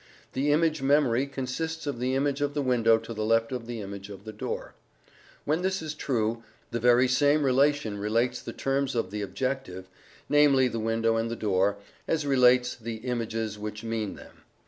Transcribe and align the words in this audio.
The 0.33 0.51
image 0.51 0.81
memory 0.81 1.27
consists 1.27 1.85
of 1.85 1.99
the 1.99 2.15
image 2.15 2.41
of 2.41 2.55
the 2.55 2.63
window 2.63 2.97
to 2.97 3.13
the 3.13 3.23
left 3.23 3.51
of 3.51 3.67
the 3.67 3.81
image 3.81 4.09
of 4.09 4.23
the 4.25 4.33
door. 4.33 4.73
When 5.45 5.61
this 5.61 5.79
is 5.79 5.93
true, 5.93 6.41
the 6.71 6.79
very 6.79 7.07
same 7.07 7.43
relation 7.43 7.99
relates 7.99 8.41
the 8.41 8.51
terms 8.51 8.95
of 8.95 9.11
the 9.11 9.21
objective 9.21 9.87
(namely 10.27 10.67
the 10.67 10.79
window 10.79 11.17
and 11.17 11.29
the 11.29 11.35
door) 11.35 11.77
as 12.07 12.25
relates 12.25 12.73
the 12.75 12.95
images 12.95 13.59
which 13.59 13.83
mean 13.83 14.15
them. 14.15 14.37